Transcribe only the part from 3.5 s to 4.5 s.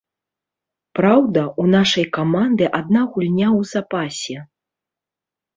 ў запасе.